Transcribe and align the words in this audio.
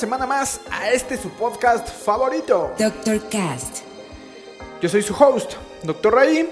Semana 0.00 0.26
más 0.26 0.62
a 0.70 0.90
este 0.90 1.18
su 1.18 1.28
podcast 1.28 1.86
favorito. 1.86 2.72
Dr. 2.78 3.20
Cast. 3.28 3.80
Yo 4.80 4.88
soy 4.88 5.02
su 5.02 5.12
host, 5.12 5.56
Dr. 5.82 6.14
Ray, 6.14 6.50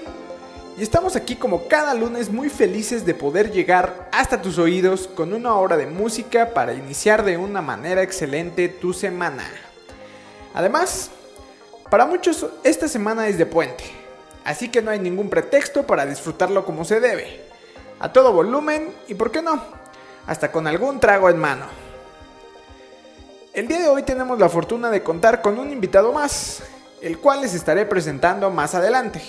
y 0.77 0.83
estamos 0.83 1.15
aquí 1.15 1.35
como 1.35 1.67
cada 1.67 1.95
lunes 1.95 2.29
muy 2.29 2.51
felices 2.51 3.07
de 3.07 3.15
poder 3.15 3.51
llegar 3.51 4.07
hasta 4.11 4.39
tus 4.39 4.59
oídos 4.59 5.07
con 5.07 5.33
una 5.33 5.55
hora 5.55 5.77
de 5.77 5.87
música 5.87 6.53
para 6.53 6.75
iniciar 6.75 7.25
de 7.25 7.37
una 7.37 7.63
manera 7.63 8.03
excelente 8.03 8.69
tu 8.69 8.93
semana. 8.93 9.49
Además, 10.53 11.09
para 11.89 12.05
muchos 12.05 12.45
esta 12.63 12.87
semana 12.87 13.29
es 13.29 13.39
de 13.39 13.47
puente, 13.47 13.85
así 14.45 14.69
que 14.69 14.83
no 14.83 14.91
hay 14.91 14.99
ningún 14.99 15.27
pretexto 15.27 15.87
para 15.87 16.05
disfrutarlo 16.05 16.63
como 16.65 16.85
se 16.85 16.99
debe. 16.99 17.41
A 17.99 18.13
todo 18.13 18.31
volumen 18.31 18.93
y, 19.07 19.15
¿por 19.15 19.31
qué 19.31 19.41
no? 19.41 19.59
Hasta 20.27 20.51
con 20.51 20.67
algún 20.67 20.99
trago 20.99 21.31
en 21.31 21.39
mano. 21.39 21.88
El 23.59 23.67
día 23.67 23.79
de 23.79 23.89
hoy 23.89 24.03
tenemos 24.03 24.39
la 24.39 24.47
fortuna 24.47 24.89
de 24.89 25.03
contar 25.03 25.41
con 25.41 25.59
un 25.59 25.69
invitado 25.69 26.13
más, 26.13 26.63
el 27.01 27.17
cual 27.17 27.41
les 27.41 27.53
estaré 27.53 27.85
presentando 27.85 28.49
más 28.49 28.73
adelante. 28.73 29.21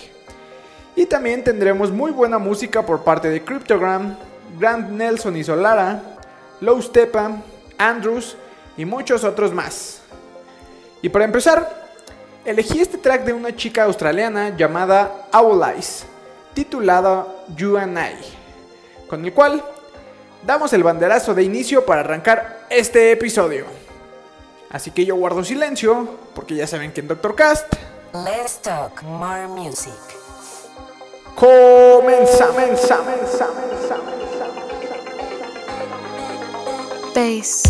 Y 0.94 1.06
también 1.06 1.42
tendremos 1.42 1.90
muy 1.90 2.12
buena 2.12 2.38
música 2.38 2.86
por 2.86 3.02
parte 3.02 3.28
de 3.28 3.42
Cryptogram, 3.42 4.16
Grant 4.56 4.90
Nelson 4.90 5.36
y 5.36 5.42
Solara, 5.42 6.00
Low 6.60 6.80
Stepa, 6.80 7.42
Andrews 7.76 8.36
y 8.76 8.84
muchos 8.84 9.24
otros 9.24 9.52
más. 9.52 10.02
Y 11.02 11.08
para 11.08 11.24
empezar, 11.24 11.88
elegí 12.44 12.78
este 12.78 12.98
track 12.98 13.24
de 13.24 13.32
una 13.32 13.56
chica 13.56 13.82
australiana 13.82 14.56
llamada 14.56 15.26
Owl 15.32 15.60
Eyes, 15.74 16.04
titulada 16.54 17.26
You 17.56 17.76
and 17.76 17.98
I, 17.98 19.08
con 19.08 19.24
el 19.24 19.32
cual 19.32 19.64
damos 20.46 20.72
el 20.72 20.84
banderazo 20.84 21.34
de 21.34 21.42
inicio 21.42 21.84
para 21.84 22.02
arrancar 22.02 22.60
este 22.70 23.10
episodio. 23.10 23.89
Así 24.70 24.92
que 24.92 25.04
yo 25.04 25.16
guardo 25.16 25.44
silencio, 25.44 26.08
porque 26.34 26.54
ya 26.54 26.66
saben 26.66 26.92
que 26.92 27.00
en 27.00 27.08
Doctor 27.08 27.34
Cast 27.34 27.74
Let's 28.12 28.58
talk 28.62 29.02
more 29.02 29.46
music. 29.48 29.92
comenzamos. 31.36 32.80
bass. 37.14 37.62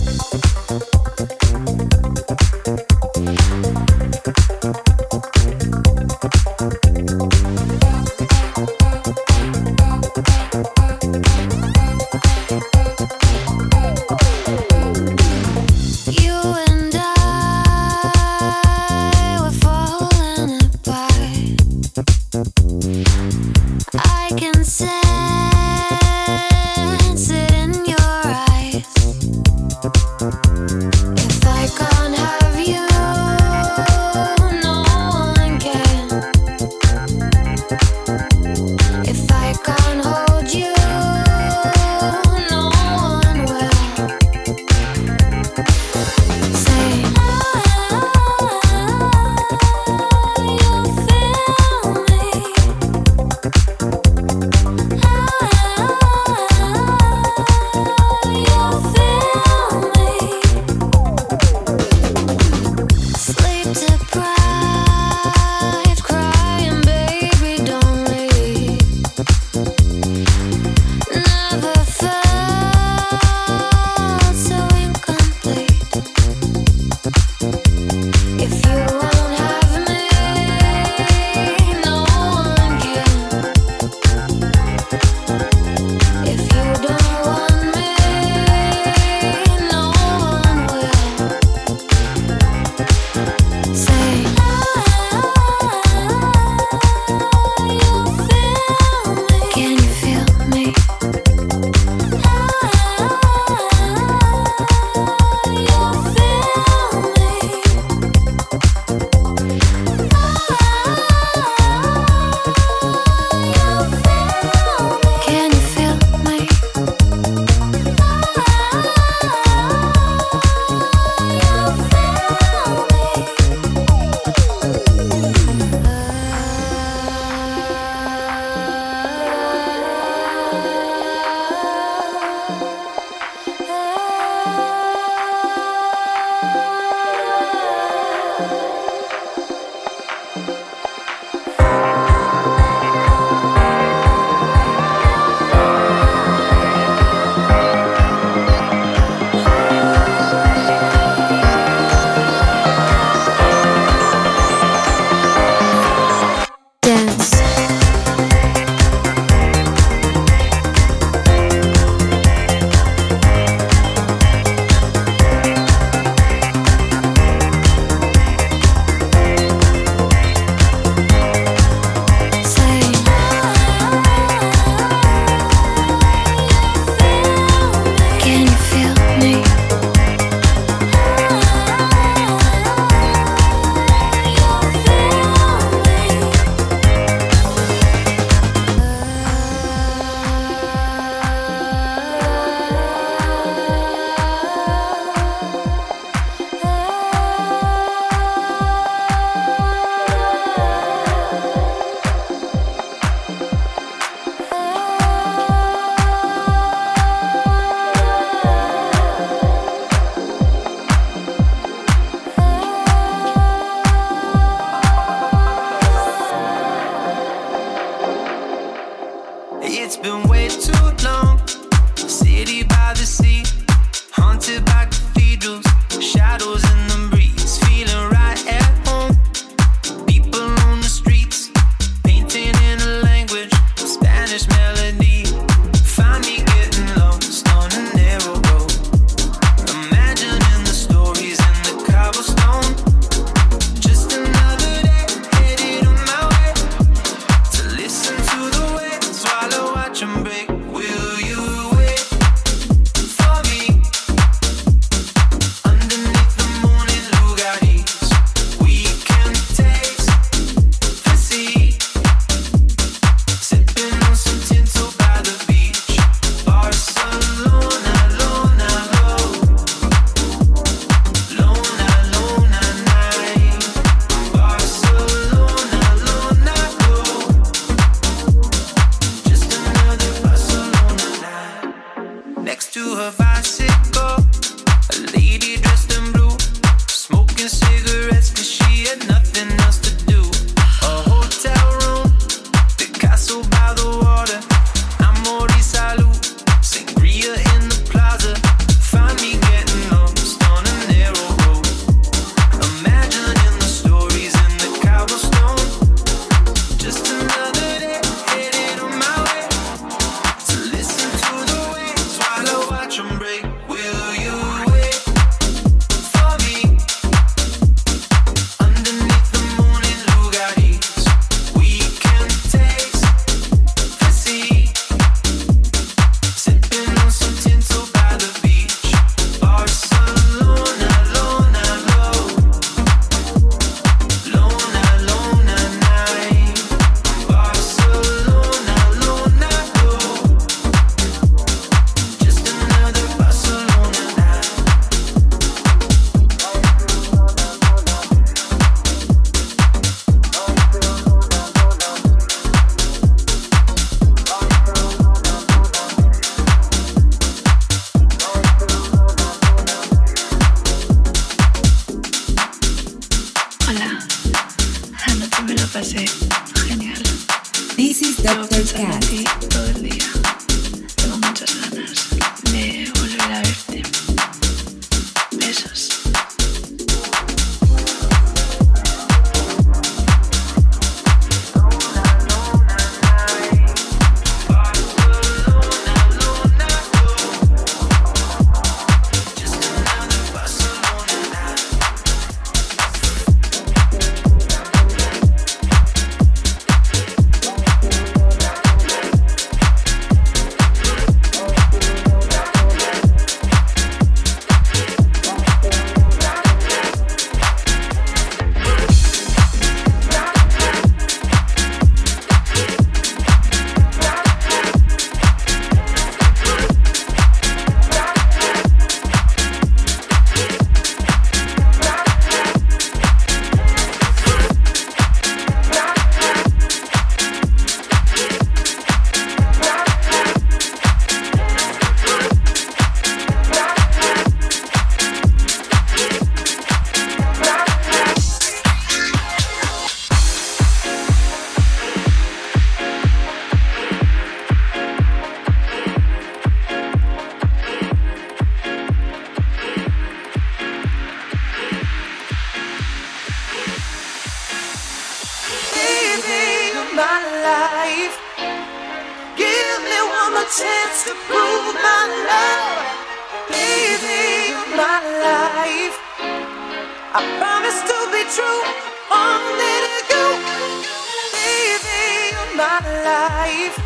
life. 473.05 473.77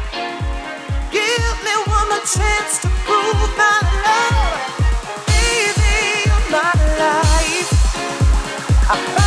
Give 1.10 1.56
me 1.64 1.74
one 1.86 2.08
more 2.08 2.24
chance 2.26 2.78
to 2.82 2.88
prove 3.06 3.50
my 3.56 3.78
love. 4.06 4.58
Baby, 5.26 5.94
you're 6.26 6.50
my 6.50 6.72
life. 6.98 7.70
I 8.90 9.23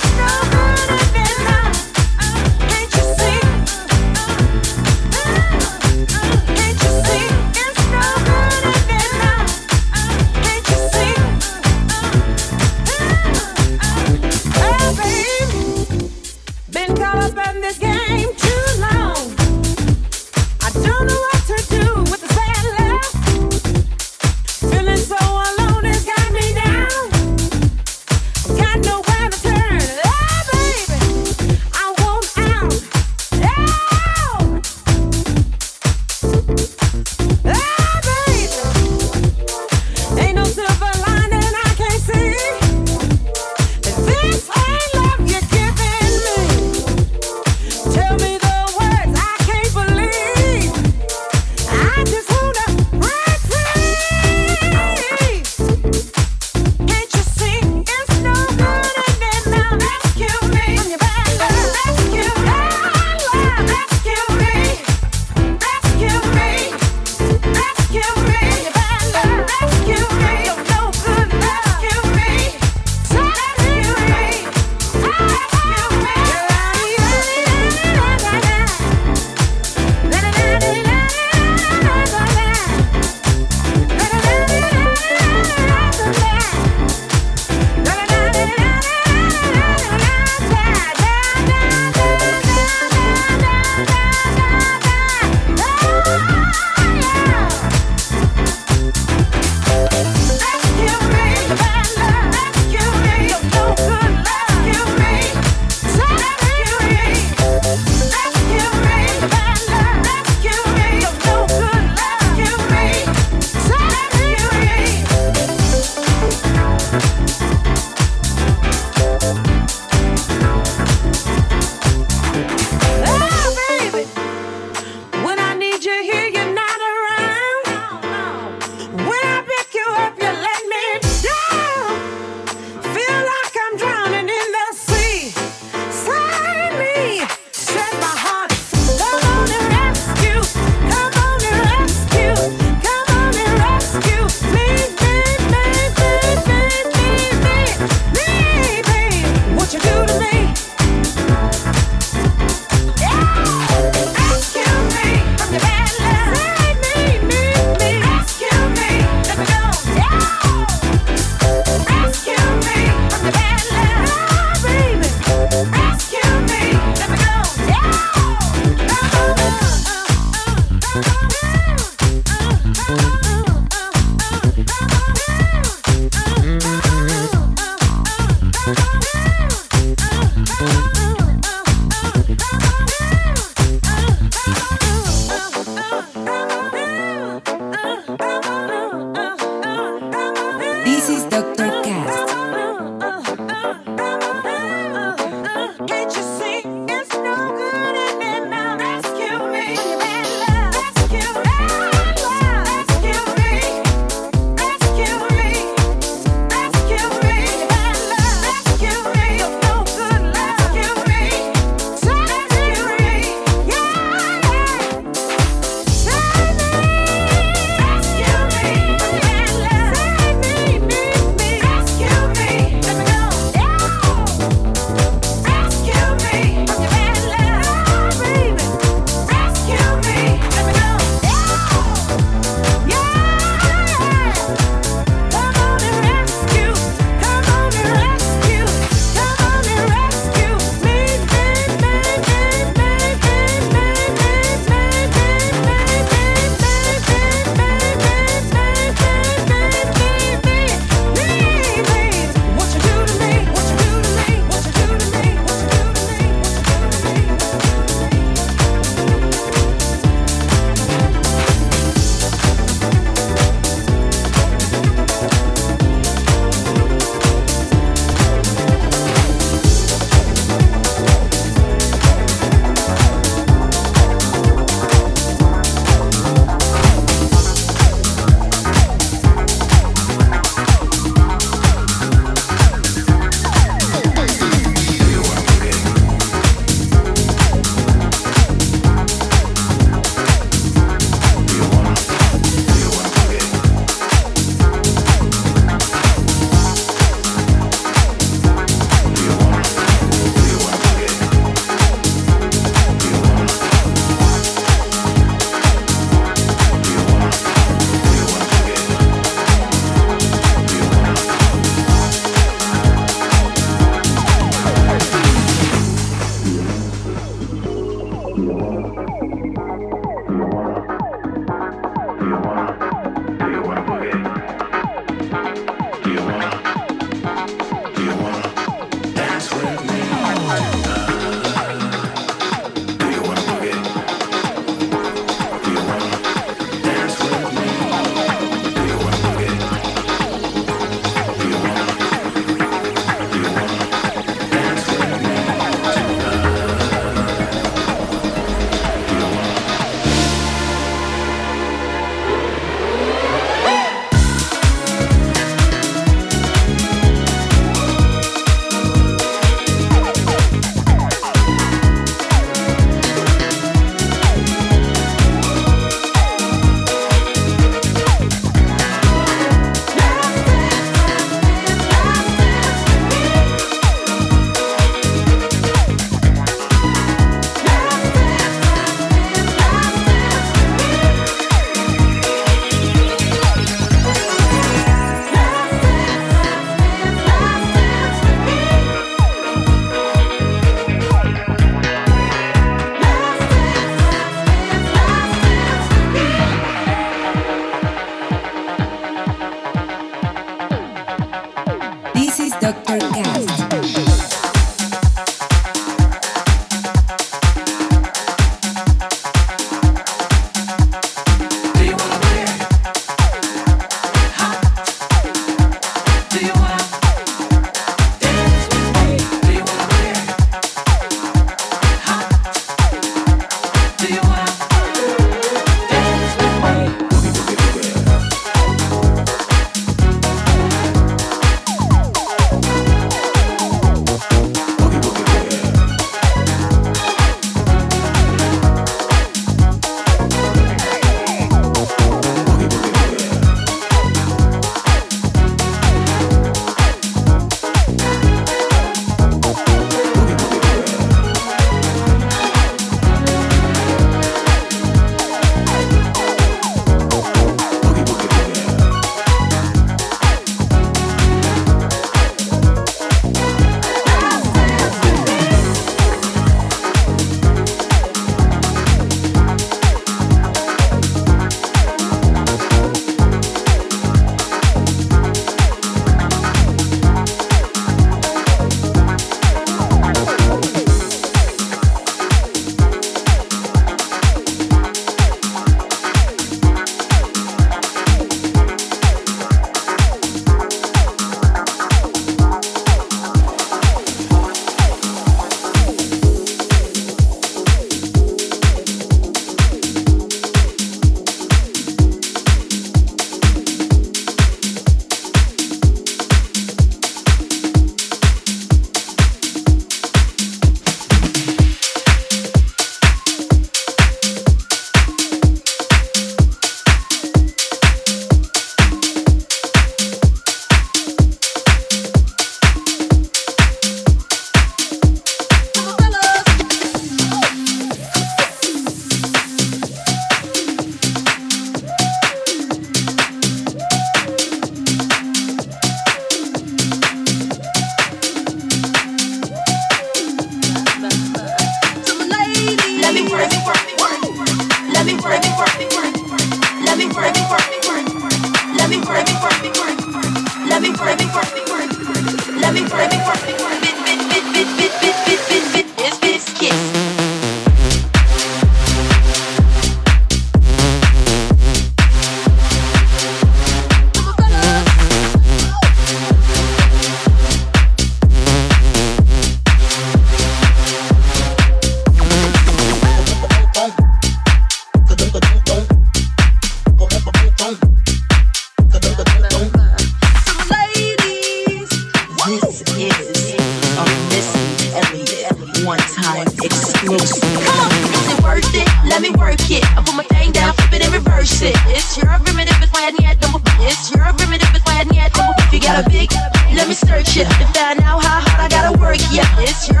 research 597.02 597.36
it 597.36 597.44
to 597.44 597.66
find 597.72 598.00
out 598.00 598.22
how 598.22 598.40
hard 598.40 598.60
I 598.60 598.68
gotta 598.68 598.98
work. 598.98 599.18
Yeah, 599.30 599.46
it's 599.58 599.88
your 599.88 600.00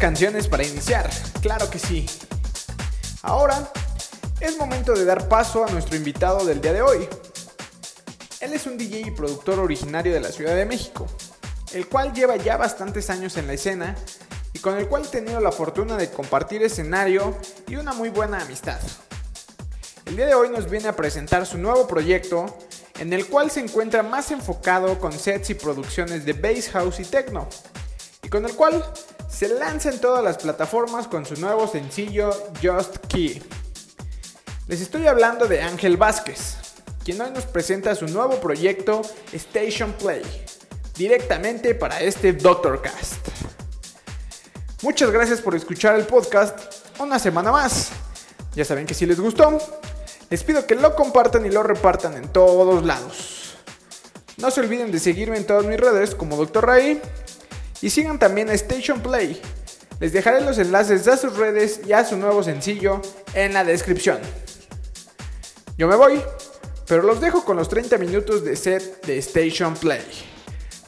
Canciones 0.00 0.46
para 0.46 0.62
iniciar, 0.62 1.08
claro 1.40 1.70
que 1.70 1.78
sí. 1.78 2.06
Ahora 3.22 3.72
es 4.40 4.58
momento 4.58 4.92
de 4.92 5.06
dar 5.06 5.26
paso 5.26 5.64
a 5.64 5.70
nuestro 5.70 5.96
invitado 5.96 6.44
del 6.44 6.60
día 6.60 6.74
de 6.74 6.82
hoy. 6.82 7.08
Él 8.40 8.52
es 8.52 8.66
un 8.66 8.76
DJ 8.76 9.00
y 9.00 9.10
productor 9.10 9.58
originario 9.58 10.12
de 10.12 10.20
la 10.20 10.28
Ciudad 10.28 10.54
de 10.54 10.66
México, 10.66 11.06
el 11.72 11.88
cual 11.88 12.12
lleva 12.12 12.36
ya 12.36 12.58
bastantes 12.58 13.08
años 13.08 13.38
en 13.38 13.46
la 13.46 13.54
escena 13.54 13.96
y 14.52 14.58
con 14.58 14.76
el 14.76 14.86
cual 14.86 15.04
he 15.06 15.08
tenido 15.08 15.40
la 15.40 15.50
fortuna 15.50 15.96
de 15.96 16.10
compartir 16.10 16.62
escenario 16.62 17.34
y 17.66 17.76
una 17.76 17.94
muy 17.94 18.10
buena 18.10 18.42
amistad. 18.42 18.78
El 20.04 20.16
día 20.16 20.26
de 20.26 20.34
hoy 20.34 20.50
nos 20.50 20.70
viene 20.70 20.88
a 20.88 20.94
presentar 20.94 21.46
su 21.46 21.56
nuevo 21.56 21.88
proyecto, 21.88 22.58
en 22.98 23.14
el 23.14 23.26
cual 23.26 23.50
se 23.50 23.60
encuentra 23.60 24.02
más 24.02 24.30
enfocado 24.30 24.98
con 25.00 25.12
sets 25.12 25.50
y 25.50 25.54
producciones 25.54 26.26
de 26.26 26.34
bass 26.34 26.68
house 26.68 27.00
y 27.00 27.04
techno, 27.04 27.48
y 28.22 28.28
con 28.28 28.44
el 28.44 28.54
cual 28.54 28.84
se 29.36 29.50
lanza 29.50 29.90
en 29.90 30.00
todas 30.00 30.24
las 30.24 30.38
plataformas 30.38 31.08
con 31.08 31.26
su 31.26 31.38
nuevo 31.38 31.68
sencillo 31.68 32.30
Just 32.62 32.96
Key. 33.06 33.42
Les 34.66 34.80
estoy 34.80 35.06
hablando 35.08 35.46
de 35.46 35.60
Ángel 35.60 35.98
Vázquez, 35.98 36.56
quien 37.04 37.20
hoy 37.20 37.32
nos 37.32 37.44
presenta 37.44 37.94
su 37.94 38.06
nuevo 38.06 38.40
proyecto 38.40 39.02
Station 39.34 39.92
Play, 39.92 40.22
directamente 40.96 41.74
para 41.74 42.00
este 42.00 42.32
Doctor 42.32 42.80
Cast. 42.80 43.28
Muchas 44.80 45.10
gracias 45.10 45.42
por 45.42 45.54
escuchar 45.54 45.96
el 45.96 46.06
podcast 46.06 46.58
una 46.98 47.18
semana 47.18 47.52
más. 47.52 47.90
Ya 48.54 48.64
saben 48.64 48.86
que 48.86 48.94
si 48.94 49.04
les 49.04 49.20
gustó, 49.20 49.58
les 50.30 50.42
pido 50.44 50.66
que 50.66 50.76
lo 50.76 50.94
compartan 50.94 51.44
y 51.44 51.50
lo 51.50 51.62
repartan 51.62 52.16
en 52.16 52.32
todos 52.32 52.82
lados. 52.86 53.56
No 54.38 54.50
se 54.50 54.60
olviden 54.60 54.90
de 54.90 54.98
seguirme 54.98 55.36
en 55.36 55.46
todas 55.46 55.66
mis 55.66 55.78
redes 55.78 56.14
como 56.14 56.36
Dr. 56.36 56.64
Ray 56.64 57.02
y 57.82 57.90
sigan 57.90 58.18
también 58.18 58.50
a 58.50 58.52
Station 58.54 59.00
Play. 59.00 59.40
Les 60.00 60.12
dejaré 60.12 60.42
los 60.42 60.58
enlaces 60.58 61.08
a 61.08 61.16
sus 61.16 61.36
redes 61.36 61.80
y 61.86 61.92
a 61.92 62.04
su 62.04 62.16
nuevo 62.16 62.42
sencillo 62.42 63.00
en 63.34 63.54
la 63.54 63.64
descripción. 63.64 64.18
Yo 65.78 65.88
me 65.88 65.96
voy, 65.96 66.20
pero 66.86 67.02
los 67.02 67.20
dejo 67.20 67.44
con 67.44 67.56
los 67.56 67.68
30 67.68 67.96
minutos 67.98 68.44
de 68.44 68.56
set 68.56 69.04
de 69.06 69.18
Station 69.18 69.74
Play. 69.74 70.04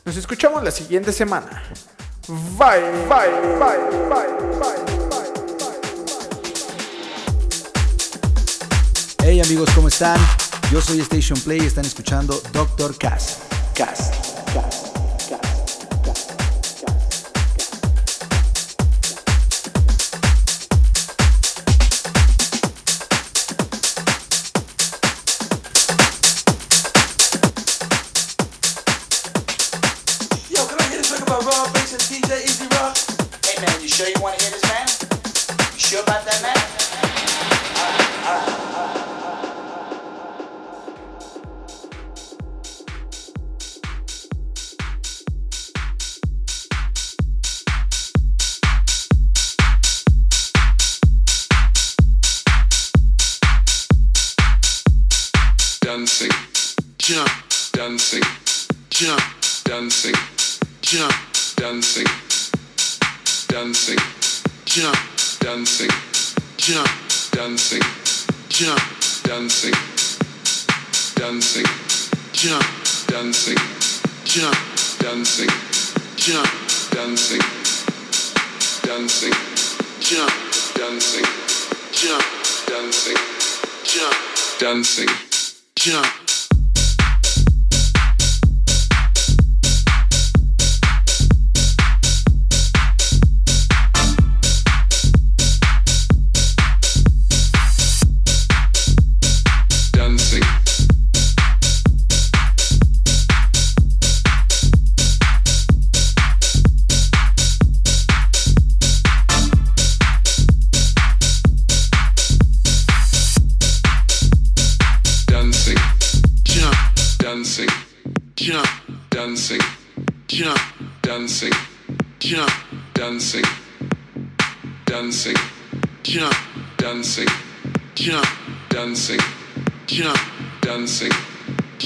Nos 0.04 0.16
escuchamos 0.16 0.62
la 0.62 0.70
siguiente 0.70 1.12
semana. 1.12 1.62
Bye. 2.56 2.82
Hey 9.22 9.40
amigos, 9.40 9.68
¿cómo 9.74 9.88
están? 9.88 10.18
Yo 10.70 10.80
soy 10.80 11.00
Station 11.00 11.38
Play 11.40 11.60
y 11.62 11.66
están 11.66 11.84
escuchando 11.84 12.40
Doctor 12.52 12.96
Cast. 12.96 13.40
Cast. 13.74 14.14
Cast. 14.52 14.87
Dancing, 55.80 56.30
jump, 56.98 57.30
dancing, 57.72 58.22
jump, 58.90 59.22
dancing, 59.64 60.14
jump, 60.82 61.14
dancing, 63.48 63.96
jump, 64.66 64.96
dancing, 65.40 65.88
jump, 66.58 66.88
dancing, 67.32 67.80
jump, 68.50 68.80
dancing, 69.24 69.72
dancing, 71.16 71.64
jump, 72.32 72.64
dancing, 73.06 73.56
jump, 74.24 74.56
dancing, 74.98 75.48
jump, 76.16 76.48
dancing, 76.90 77.40
dancing, 78.82 79.32
jump, 80.00 80.32
dancing, 80.74 81.24
jump, 81.90 82.24
dancing, 82.66 83.16
jump, 83.84 84.14
dancing, 84.60 85.08
jump. 85.74 86.27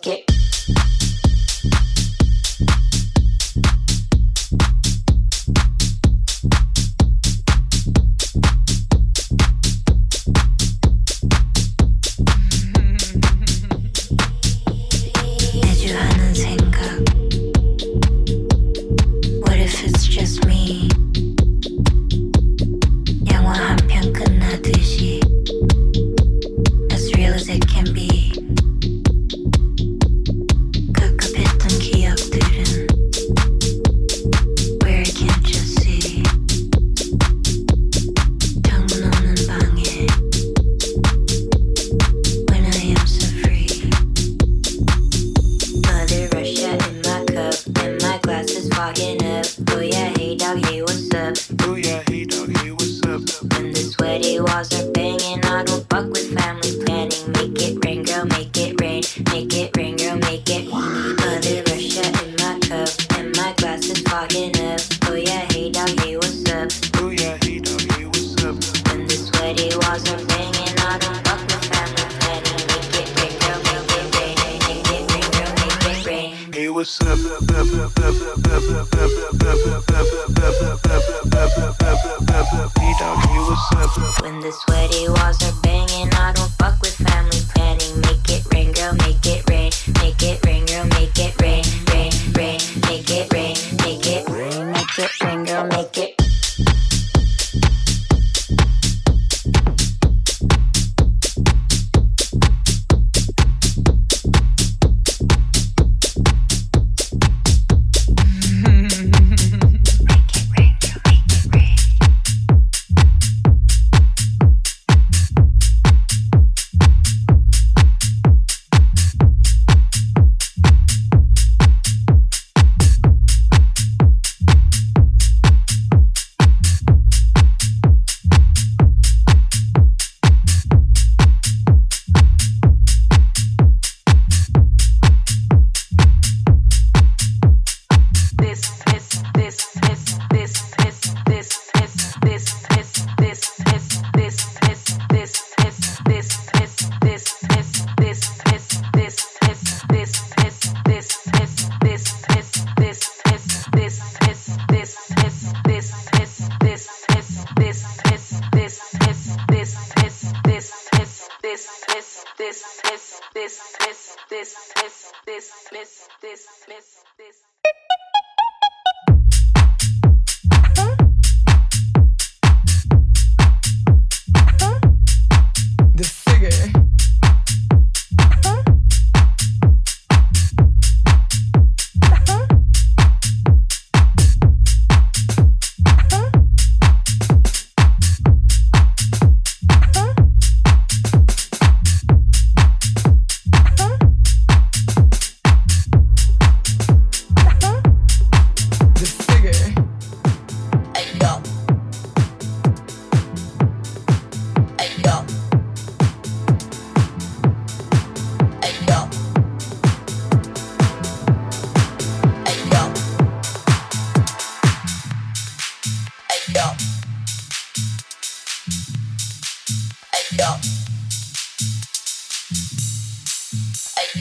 que 0.00 0.25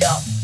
Yeah. 0.01 0.34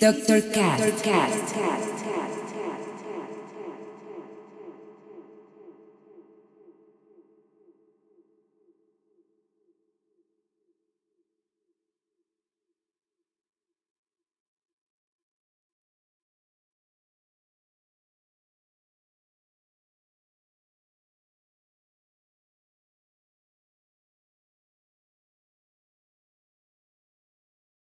Doctor 0.00 0.40
Cat. 0.40 0.78
Dr. 0.78 1.02
Cat. 1.02 1.30
Dr. 1.30 1.52
Cat. 1.52 1.99